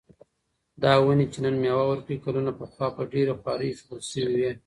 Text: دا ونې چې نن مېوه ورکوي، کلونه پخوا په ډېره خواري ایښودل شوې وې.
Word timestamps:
دا 0.83 0.93
ونې 1.03 1.25
چې 1.33 1.39
نن 1.43 1.55
مېوه 1.61 1.85
ورکوي، 1.87 2.17
کلونه 2.25 2.51
پخوا 2.59 2.87
په 2.95 3.03
ډېره 3.13 3.33
خواري 3.39 3.67
ایښودل 3.69 4.01
شوې 4.11 4.29
وې. 4.41 4.51